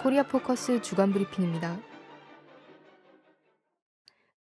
[0.00, 1.76] 코리아 포커스 주간 브리핑입니다.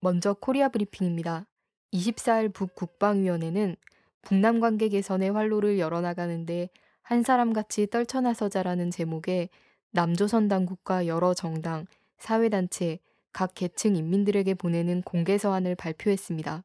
[0.00, 1.46] 먼저 코리아 브리핑입니다.
[1.95, 3.77] 24일 북국방위원회는
[4.21, 6.68] 북남 관계 개선의 활로를 열어나가는데
[7.00, 9.48] 한 사람같이 떨쳐나서자라는 제목의
[9.93, 11.86] 남조선 당국과 여러 정당,
[12.18, 12.98] 사회단체,
[13.32, 16.64] 각 계층 인민들에게 보내는 공개 서한을 발표했습니다.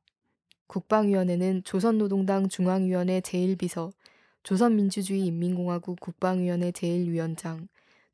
[0.68, 3.94] 국방위원회는 조선노동당 중앙위원회 제1비서,
[4.44, 7.68] 조선민주주의 인민공화국 국방위원회 제1위원장,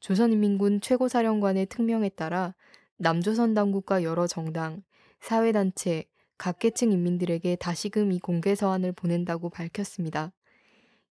[0.07, 2.55] 조선인민군 최고사령관의 특명에 따라
[2.95, 4.81] 남조선 당국과 여러 정당,
[5.20, 6.05] 사회단체,
[6.38, 10.31] 각 계층 인민들에게 다시금 이 공개 서한을 보낸다고 밝혔습니다.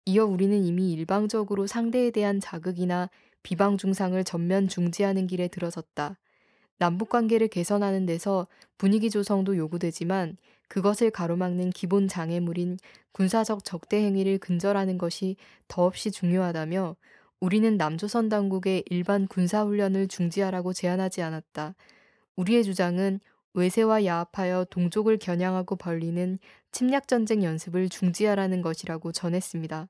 [0.06, 3.10] 이어 우리는 이미 일방적으로 상대에 대한 자극이나
[3.44, 6.18] 비방 중상을 전면 중지하는 길에 들어섰다.
[6.78, 10.38] 남북 관계를 개선하는 데서 분위기 조성도 요구되지만
[10.70, 12.78] 그것을 가로막는 기본 장애물인
[13.12, 15.36] 군사적 적대 행위를 근절하는 것이
[15.68, 16.96] 더없이 중요하다며
[17.40, 21.76] 우리는 남조선 당국의 일반 군사훈련을 중지하라고 제안하지 않았다.
[22.36, 23.20] 우리의 주장은
[23.54, 26.40] 외세와 야합하여 동족을 겨냥하고 벌리는
[26.72, 29.88] 침략전쟁 연습을 중지하라는 것이라고 전했습니다.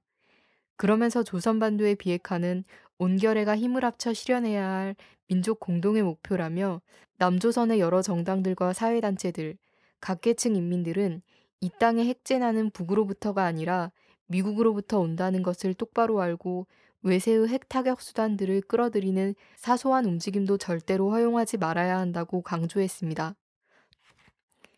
[0.78, 2.64] 그러면서 조선반도의 비핵화는
[2.98, 4.96] 온결애가 힘을 합쳐 실현해야 할
[5.28, 6.82] 민족 공동의 목표라며
[7.18, 9.58] 남조선의 여러 정당들과 사회단체들,
[10.00, 11.22] 각 계층 인민들은
[11.62, 13.92] 이 땅의 핵재난은 북으로부터가 아니라
[14.28, 16.68] 미국으로부터 온다는 것을 똑바로 알고
[17.06, 23.36] 외세의 핵 타격 수단들을 끌어들이는 사소한 움직임도 절대로 허용하지 말아야 한다고 강조했습니다.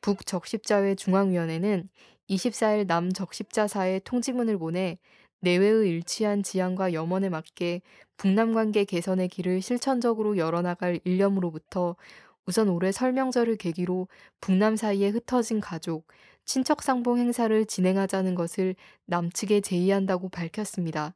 [0.01, 1.89] 북적십자회 중앙위원회는
[2.29, 4.99] 24일 남적십자사에 통지문을 보내
[5.39, 7.81] 내외의 일치한 지향과 염원에 맞게
[8.17, 11.95] 북남 관계 개선의 길을 실천적으로 열어나갈 일념으로부터
[12.45, 14.09] 우선 올해 설명절을 계기로
[14.41, 16.05] 북남 사이에 흩어진 가족,
[16.43, 21.13] 친척 상봉 행사를 진행하자는 것을 남측에 제의한다고 밝혔습니다.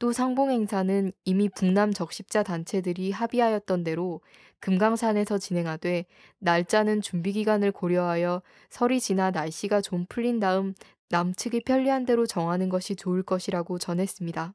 [0.00, 4.22] 또 상봉 행사는 이미 북남 적십자 단체들이 합의하였던 대로
[4.60, 6.06] 금강산에서 진행하되
[6.38, 8.40] 날짜는 준비 기간을 고려하여
[8.70, 10.72] 설이 지나 날씨가 좀 풀린 다음
[11.10, 14.54] 남측이 편리한 대로 정하는 것이 좋을 것이라고 전했습니다.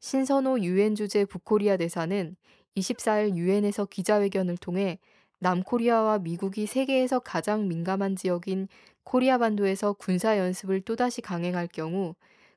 [0.00, 2.36] 신선호 유엔 주재 북코리아 대사는
[2.76, 4.98] 24일 유엔에서 기자회견을 통해
[5.38, 8.68] 남코리아와 미국이 세계에서 가장 민감한 지역인
[9.02, 12.14] 코리아 반도에서 군사 연습을 또다시 강행할 경우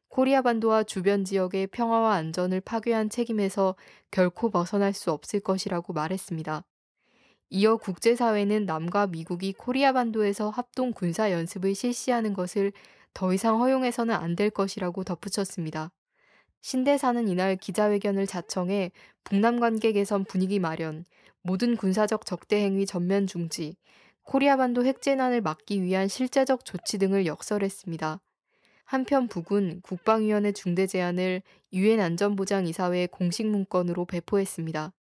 [0.10, 3.76] 코리아 반도와 주변 지역의 평화와 안전을 파괴한 책임에서
[4.12, 6.64] 결코 벗어날 수 없을 것이라고 말했습니다.
[7.52, 12.74] 이어 국제사회는 남과 미국이 코리아 반도에서 합동 군사 연습을 실시하는 것을
[13.14, 15.92] 더 이상 허용해서는 안 될 것이라고 덧붙였습니다.
[16.62, 18.92] 신대사는 이날 기자회견을 자청해
[19.26, 21.06] 북남 관계 개선 분위기 마련,
[21.44, 23.76] 모든 군사적 적대 행위 전면 중지,
[24.24, 28.22] 코리아 반도 핵재난을 막기 위한 실제적 조치 등을 역설했습니다.
[28.88, 31.42] 한편 북은 국방위원회 중대 제안을
[31.74, 34.94] 유엔 안전보장이사회 공식 문건으로 배포했습니다.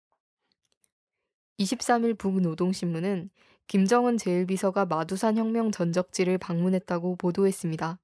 [1.61, 3.31] 23일 북노동신문은
[3.69, 8.01] 김정은 제1비서가 마두산 혁명 전적지를 방문했다고 보도했습니다.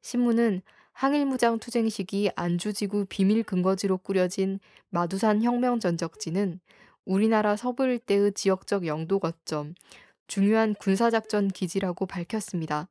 [0.00, 0.62] 신문은
[0.92, 6.60] 항일무장 투쟁 시기 안주지구 비밀 근거지로 꾸려진 마두산 혁명 전적지는
[7.04, 9.74] 우리나라 서부 일대의 지역적 영도 거점,
[10.28, 12.88] 중요한 군사작전 기지라고 밝혔습니다.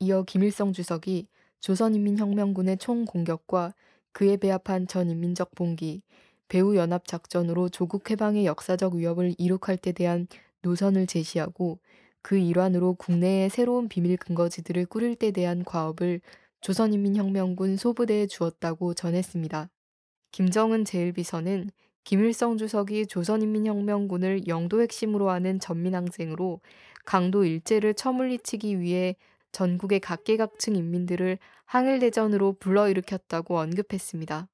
[0.00, 1.26] 이어 김일성 주석이
[1.60, 3.74] 조선인민혁명군의 총공격과
[4.12, 6.02] 그에 배합한 전인민적 봉기,
[6.48, 10.28] 배후연합작전으로 조국 해방의 역사적 위협을 이룩할 때 대한
[10.62, 11.80] 노선을 제시하고
[12.22, 16.20] 그 일환으로 국내의 새로운 비밀 근거지들을 꾸릴 때 대한 과업을
[16.60, 19.68] 조선인민혁명군 소부대에 주었다고 전했습니다.
[20.30, 21.70] 김정은 제1비서는
[22.04, 26.60] 김일성 주석이 조선인민혁명군을 영도 핵심으로 하는 전민항쟁으로
[27.04, 29.16] 강도 일제를 처물리치기 위해
[29.52, 34.48] 전국의 각계각층 인민들을 항일대전으로 불러일으켰다고 언급했습니다.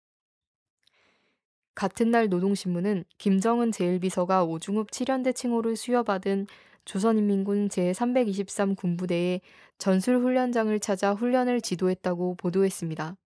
[1.74, 6.46] 같은 날 노동신문은 김정은 제1비서가 오중읍 7연대 칭호를 수여받은
[6.84, 9.40] 조선인민군 제323 군부대의
[9.78, 13.16] 전술훈련장을 찾아 훈련을 지도했다고 보도했습니다.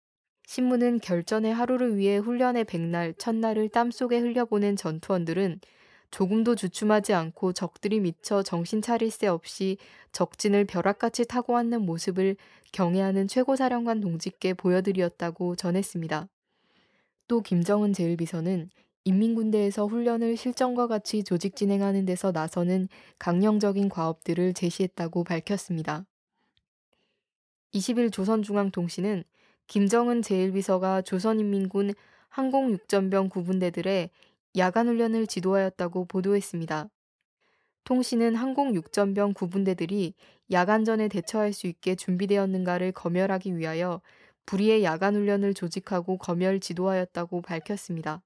[0.47, 5.61] 신문은 결전의 하루를 위해 훈련의 백날, 첫날을 땀속에 흘려보낸 전투원들은
[6.11, 9.77] 조금도 주춤하지 않고 적들이 미쳐 정신 차릴 새 없이
[10.13, 12.37] 적진을 벼락같이 타고 왔는 모습을
[12.73, 16.29] 경애하는 최고사령관 동지께 보여드렸다고 전했습니다.
[17.29, 18.69] 또 김정은 제1비서는
[19.05, 22.89] 인민군대에서 훈련을 실전과 같이 조직 진행하는 데서 나서는
[23.19, 26.05] 강령적인 과업들을 제시했다고 밝혔습니다.
[27.75, 29.25] 20일 조선중앙통신은
[29.67, 31.93] 김정은 제1비서가 조선인민군
[32.29, 34.11] 항공 육전병 구분대들의
[34.59, 36.89] 야간 훈련을 지도하였다고 보도했습니다.
[37.85, 40.15] 통신은 항공 육전병 구분대들이
[40.51, 44.03] 야간전에 대처할 수 있게 준비되었는가를 검열하기 위하여
[44.47, 48.23] 불의의 야간 훈련을 조직하고 검열 지도하였다고 밝혔습니다.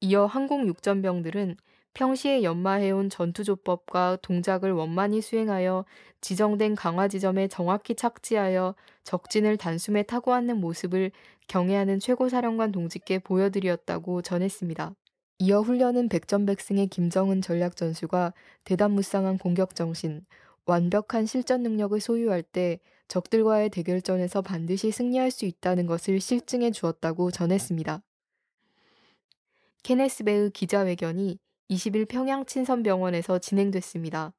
[0.00, 1.56] 이어 항공 육전병들은
[1.94, 5.84] 평시에 연마해온 전투조법과 동작을 원만히 수행하여
[6.20, 8.74] 지정된 강화 지점에 정확히 착지하여
[9.04, 11.12] 적진을 단숨에 타고 왔는 모습을
[11.46, 14.94] 경애하는 최고사령관 동지께 보여드렸다고 전했습니다.
[15.38, 18.32] 이어 훈련은 백전백승의 김정은 전략 전술과
[18.62, 20.24] 대담무쌍한 공격 정신,
[20.64, 22.78] 완벽한 실전 능력을 소유할 때
[23.08, 28.00] 적들과의 대결전에서 반드시 승리할 수 있다는 것을 실증해 주었다고 전했습니다.
[29.82, 31.38] 케네스 베의 기자회견이
[31.68, 34.32] 20일 평양 친선병원에서 진행됐습니다.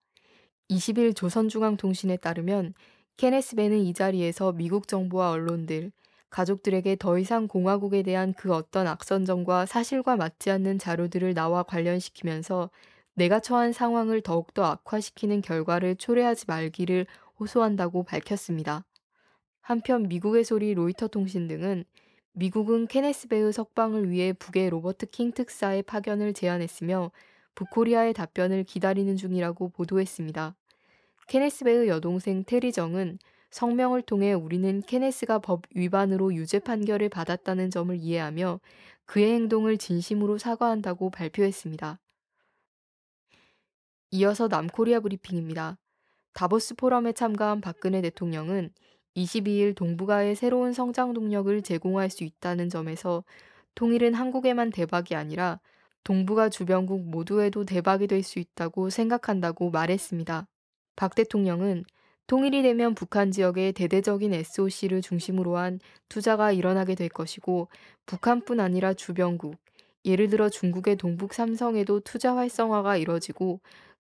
[0.69, 2.73] 20일 조선중앙통신에 따르면
[3.17, 5.91] 케네스 베는 이 자리에서 미국 정부와 언론들,
[6.29, 12.69] 가족들에게 더 이상 공화국에 대한 그 어떤 악선정과 사실과 맞지 않는 자료들을 나와 관련시키면서
[13.13, 17.05] 내가 처한 상황을 더욱더 악화시키는 결과를 초래하지 말기를
[17.39, 18.85] 호소한다고 밝혔습니다.
[19.61, 21.85] 한편 미국의 소리 로이터 통신 등은
[22.33, 27.11] 미국은 케네스베의 석방을 위해 북의 로버트 킹 특사의 파견을 제안했으며
[27.55, 30.55] 북코리아의 답변을 기다리는 중이라고 보도했습니다.
[31.27, 33.17] 케네스베의 여동생 테리정은
[33.49, 38.59] 성명을 통해 우리는 케네스가 법 위반으로 유죄 판결을 받았다는 점을 이해하며
[39.05, 41.99] 그의 행동을 진심으로 사과한다고 발표했습니다.
[44.11, 45.77] 이어서 남코리아 브리핑입니다.
[46.33, 48.71] 다보스 포럼에 참가한 박근혜 대통령은
[49.15, 53.23] 22일 동북아의 새로운 성장 동력을 제공할 수 있다는 점에서
[53.75, 55.59] 통일은 한국에만 대박이 아니라
[56.03, 60.47] 동북아 주변국 모두에도 대박이 될 수 있다고 생각한다고 말했습니다.
[60.95, 61.85] 박 대통령은
[62.27, 65.79] 통일이 되면 북한 지역에 대대적인 SOC를 중심으로 한
[66.09, 67.67] 투자가 일어나게 될 것이고
[68.07, 69.57] 북한뿐 아니라 주변국,
[70.05, 73.59] 예를 들어 중국의 동북 삼성에도 투자 활성화가 이뤄지고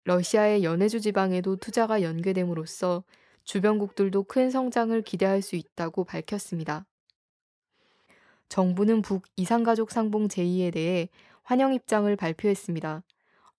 [0.04, 3.04] 러시아의 연해주 지방에도 투자가 연계됨으로써
[3.44, 6.86] 주변국들도 큰 성장을 기대할 수 있다고 밝혔습니다.
[8.50, 11.08] 정부는 북 이산가족 상봉 제2에 대해
[11.42, 13.02] 환영 입장을 발표했습니다.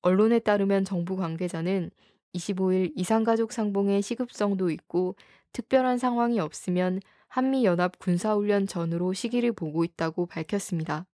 [0.02, 1.92] 언론에 따르면 정부 관계자는
[2.36, 5.16] 25일 이산가족 상봉의 시급성도 있고
[5.54, 11.06] 특별한 상황이 없으면 한미연합 군사훈련 전으로 시기를 보고 있다고 밝혔습니다.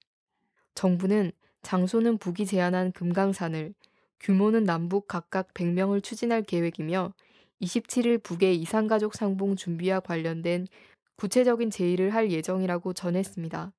[0.76, 1.32] 정부는
[1.62, 3.74] 장소는 북이 제안한 금강산을,
[4.20, 7.14] 규모는 남북 각각 100명을 추진할 계획이며
[7.62, 10.68] 27일 북의 이산가족 상봉 준비와 관련된
[11.18, 13.74] 구체적인 제의를 할 예정이라고 전했습니다.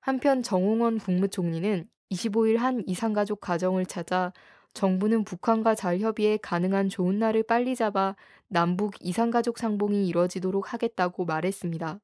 [0.00, 4.32] 한편 정홍원 국무총리는 25일 한 이산가족 가정을 찾아
[4.74, 8.14] 정부는 북한과 잘 협의해 가능한 좋은 날을 빨리 잡아
[8.48, 12.00] 남북 이산가족 상봉이 이뤄지도록 하겠다고 말했습니다.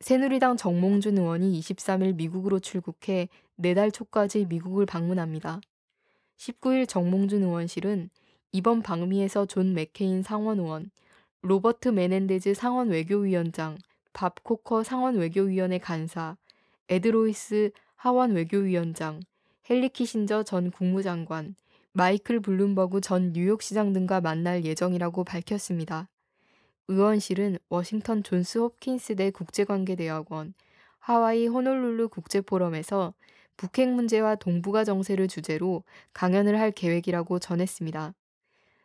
[0.00, 5.60] 새누리당 정몽준 의원이 23일 미국으로 출국해 내달 초까지 미국을 방문합니다.
[6.38, 8.08] 19일 정몽준 의원실은
[8.52, 10.90] 이번 방미에서 존 맥케인 상원 의원,
[11.42, 13.78] 로버트 메넨데즈 상원 외교위원장,
[14.12, 16.36] 밥 코커 상원 외교위원회 간사,
[16.88, 19.20] 에드로이스 하원 외교위원장,
[19.68, 21.54] 헨리 키신저 전 국무장관,
[21.92, 26.08] 마이클 블룸버그 전 뉴욕시장 등과 만날 예정이라고 밝혔습니다.
[26.88, 30.54] 의원실은 워싱턴 존스 홉킨스 대 국제관계대학원,
[30.98, 33.14] 하와이 호놀룰루 국제포럼에서
[33.56, 38.14] 북핵 문제와 동북아 정세를 주제로 강연을 할 계획이라고 전했습니다.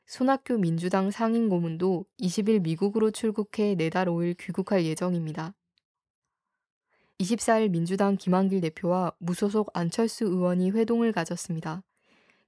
[0.06, 5.54] 손학규 민주당 상임 고문도 20일 미국으로 출국해 내달 5일 귀국할 예정입니다.
[7.20, 11.82] 24일 민주당 김한길 대표와 무소속 안철수 의원이 회동을 가졌습니다.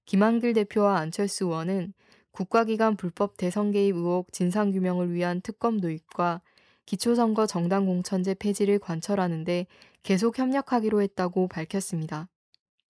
[0.06, 1.94] 김한길 대표와 안철수 의원은
[2.32, 6.42] 국가기관 불법 대선 개입 의혹 진상규명을 위한 특검 도입과
[6.86, 9.68] 기초선거 정당 공천제 폐지를 관철하는데
[10.04, 12.28] 계속 협력하기로 했다고 밝혔습니다.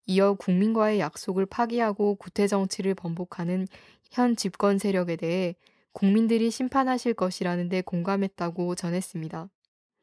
[0.07, 3.67] 이어 국민과의 약속을 파기하고 구태 정치를 번복하는
[4.11, 5.55] 현 집권 세력에 대해
[5.91, 9.49] 국민들이 심판하실 것이라는 데 공감했다고 전했습니다.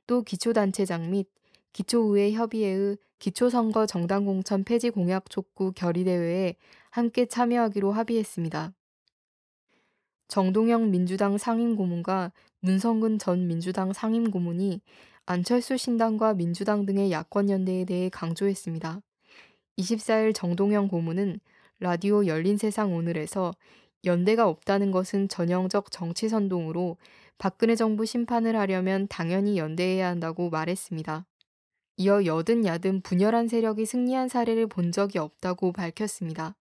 [0.07, 1.29] 또 기초단체장 및
[1.75, 6.57] 기초의회 협의회의 기초선거 정당공천 폐지 공약 촉구 결의대회에
[6.91, 8.73] 함께 참여하기로 합의했습니다.
[10.29, 14.81] 정동영 민주당 상임고문과 문성근 전 민주당 상임고문이
[15.27, 19.01] 안철수 신당과 민주당 등의 야권연대에 대해 강조했습니다.
[19.77, 21.41] 24일 정동영 고문은
[21.81, 23.53] 라디오 열린 세상 오늘에서
[24.05, 26.99] 연대가 없다는 것은 전형적 정치 선동으로
[27.37, 31.27] 박근혜 정부 심판을 하려면 당연히 연대해야 한다고 말했습니다.
[31.97, 36.57] 이어 여든 야든 분열한 세력이 승리한 사례를 본 적이 없다고 밝혔습니다.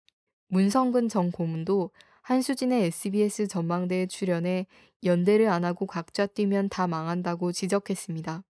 [0.48, 1.90] 문성근 전 고문도
[2.22, 4.68] 한수진의 SBS 전망대에 출연해
[5.04, 8.44] 연대를 안 하고 각자 뛰면 다 망한다고 지적했습니다.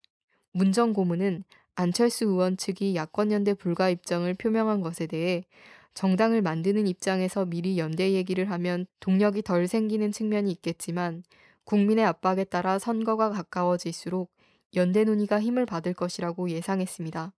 [0.54, 1.44] 문 전 고문은
[1.76, 5.46] 안철수 의원 측이 야권연대 불가 입장을 표명한 것에 대해
[5.94, 11.24] 정당을 만드는 입장에서 미리 연대 얘기를 하면 동력이 덜 생기는 측면이 있겠지만
[11.66, 14.32] 국민의 압박에 따라 선거가 가까워질수록
[14.76, 17.34] 연대 논의가 힘을 받을 것이라고 예상했습니다.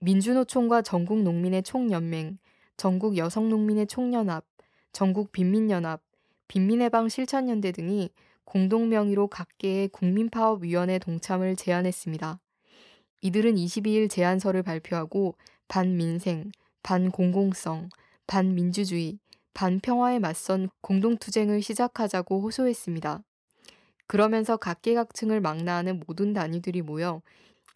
[0.00, 2.38] 민주노총과 전국 농민의 총연맹,
[2.76, 4.44] 전국 여성농민의 총연합,
[4.92, 6.02] 전국 빈민연합,
[6.48, 8.10] 빈민해방 실천연대 등이
[8.44, 12.38] 공동 명의로 각계의 국민파업위원회 동참을 제안했습니다.
[13.22, 15.36] 이들은 22일 제안서를 발표하고
[15.68, 16.52] 반민생,
[16.82, 17.88] 반공공성,
[18.26, 19.18] 반민주주의,
[19.54, 23.24] 반평화에 맞선 공동투쟁을 시작하자고 호소했습니다.
[24.06, 27.22] 그러면서 각계각층을 망라하는 모든 단위들이 모여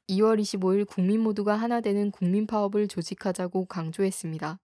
[0.08, 4.58] 2월 25일 국민 모두가 하나 되는 국민 파업을 조직하자고 강조했습니다.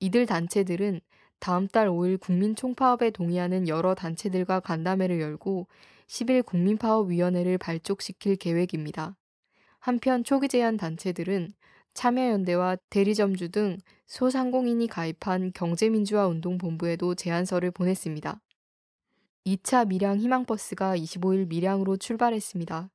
[0.00, 1.00] 이들 단체들은
[1.38, 5.66] 다음 달 5일 국민 총파업에 동의하는 여러 단체들과 간담회를 열고
[6.08, 9.16] 10일 국민파업위원회를 발족시킬 계획입니다.
[9.78, 11.52] 한편 초기 제안 단체들은
[11.94, 18.40] 참여연대와 대리점주 등 소상공인이 가입한 경제민주화운동본부에도 제안서를 보냈습니다.
[19.46, 22.90] 2차 밀양 희망버스가 25일 밀양으로 출발했습니다.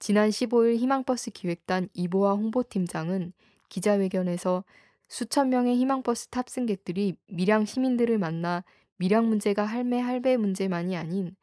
[0.00, 3.32] 지난 15일 희망버스 기획단 이보아 홍보팀장은
[3.68, 4.64] 기자회견에서
[5.06, 8.64] 수천 명의 희망버스 탑승객들이 밀양 시민들을 만나
[8.96, 11.36] 밀양 문제가 할매 할배 문제만이 아닌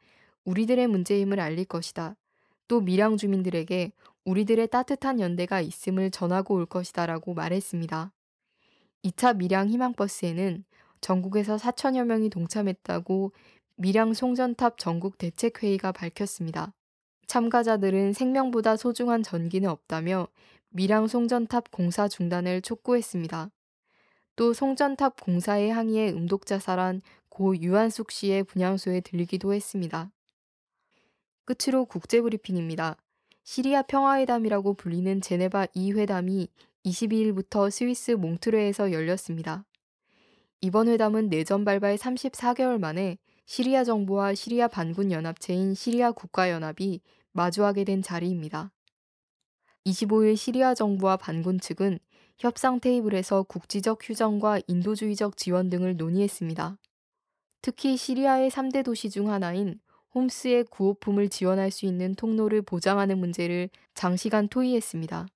[0.44, 2.16] 우리들의 문제임을 알릴 것이다.
[2.68, 3.92] 또 밀양 주민들에게
[4.26, 8.12] 우리들의 따뜻한 연대가 있음을 전하고 올 것이다 라고 말했습니다.
[9.02, 10.64] 2차 밀양 희망버스에는
[11.00, 13.32] 전국에서 4천여 명이 동참했다고
[13.76, 16.72] 밀양 송전탑 전국 대책회의가 밝혔습니다.
[17.26, 20.28] 참가자들은 생명보다 소중한 전기는 없다며
[20.70, 23.50] 밀양 송전탑 공사 중단을 촉구했습니다.
[24.36, 30.10] 또 송전탑 공사의 항의에 음독자살한 고 유한숙 씨의 분향소에 들리기도 했습니다.
[31.44, 32.96] 끝으로 국제브리핑입니다.
[33.44, 36.48] 시리아 평화회담이라고 불리는 제네바 2회담이
[36.84, 39.64] 22일부터 스위스 몽트레에서 열렸습니다.
[40.60, 47.00] 이번 회담은 내전 발발 34개월 만에 시리아 정부와 시리아 반군 연합체인 시리아 국가연합이
[47.32, 48.72] 마주하게 된 자리입니다.
[49.84, 51.98] 25일 시리아 정부와 반군 측은
[52.38, 56.78] 협상 테이블에서 국지적 휴전과 인도주의적 지원 등을 논의했습니다.
[57.60, 59.80] 특히 시리아의 3대 도시 중 하나인
[60.14, 65.26] 홈스의 구호품을 지원할 수 있는 통로를 보장하는 문제를 장시간 토의했습니다.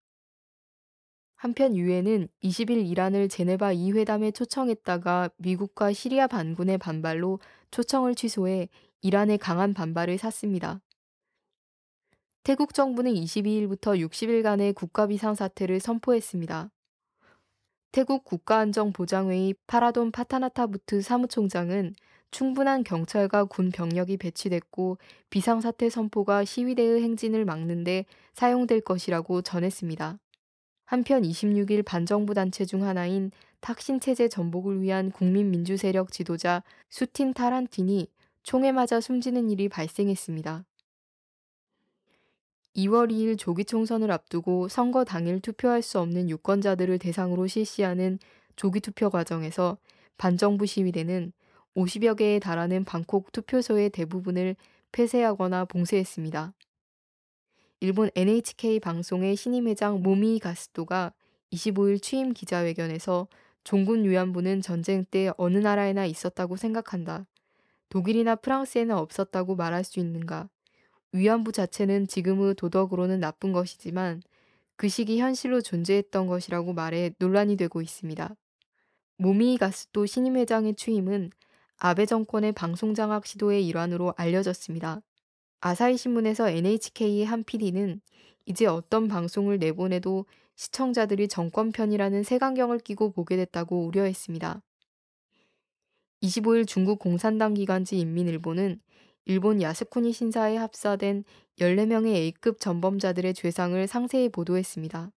[1.36, 7.40] 한편 유엔은 20일 이란을 제네바 2회담에 초청했다가 미국과 시리아 반군의 반발로
[7.70, 8.68] 초청을 취소해
[9.02, 10.80] 이란의 강한 반발을 샀습니다.
[12.42, 16.70] 태국 정부는 22일부터 60일간의 국가 비상 사태를 선포했습니다.
[17.92, 21.94] 태국 국가안정보장회의 파라돈 파타나타부트 사무총장은
[22.30, 24.98] 충분한 경찰과 군 병력이 배치됐고
[25.30, 30.18] 비상사태 선포가 시위대의 행진을 막는데 사용될 것이라고 전했습니다.
[30.86, 38.08] 한편 26일 반정부 단체 중 하나인 탁신 체제 전복을 위한 국민민주 세력 지도자 수틴 타란틴이
[38.44, 40.64] 총에 맞아 숨지는 일이 발생했습니다.
[42.76, 48.20] 2월 2일 조기 총선을 앞두고 선거 당일 투표할 수 없는 유권자들을 대상으로 실시하는
[48.54, 49.78] 조기 투표 과정에서
[50.18, 51.32] 반정부 시위대는
[51.74, 54.54] 50여 개에 달하는 방콕 투표소의 대부분을
[54.92, 56.52] 폐쇄하거나 봉쇄했습니다.
[57.80, 61.12] 일본 NHK 방송의 신임 회장 모미 가스토가
[61.52, 63.28] 25일 취임 기자회견에서
[63.64, 67.26] 종군 위안부는 전쟁 때 어느 나라에나 있었다고 생각한다.
[67.90, 70.48] 독일이나 프랑스에는 없었다고 말할 수 있는가?
[71.12, 74.22] 위안부 자체는 지금의 도덕으로는 나쁜 것이지만
[74.76, 78.34] 그 시기 현실로 존재했던 것이라고 말해 논란이 되고 있습니다.
[79.18, 81.30] 모미 가스토 신임 회장의 취임은
[81.76, 85.02] 아베 정권의 방송 장악 시도의 일환으로 알려졌습니다.
[85.66, 88.00] 아사히 신문에서 NHK의 한 PD는
[88.44, 94.62] 이제 어떤 방송을 내보내도 시청자들이 정권 편이라는 색안경을 끼고 보게 됐다고 우려했습니다.
[96.22, 98.80] 25일 중국 공산당 기관지 인민일보는
[99.24, 101.24] 일본 야스쿠니 신사에 합사된
[101.58, 105.10] 14명의 A급 전범자들의 죄상을 상세히 보도했습니다.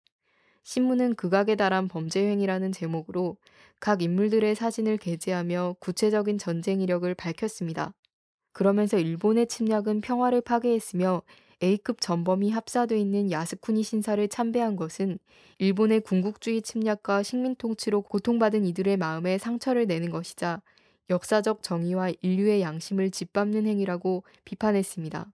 [0.62, 3.36] 신문은 극악에 달한 범죄 행위라는 제목으로
[3.80, 7.94] 각 인물들의 사진을 게재하며 구체적인 전쟁 이력을 밝혔습니다.
[8.56, 11.20] 그러면서 일본의 침략은 평화를 파괴했으며
[11.62, 15.18] A급 전범이 합사돼 있는 야스쿠니 신사를 참배한 것은
[15.58, 20.62] 일본의 군국주의 침략과 식민 통치로 고통받은 이들의 마음에 상처를 내는 것이자
[21.10, 25.30] 역사적 정의와 인류의 양심을 짓밟는 행위라고 비판했습니다.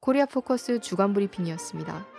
[0.00, 2.17] 코리아 포커스 주간 브리핑이었습니다.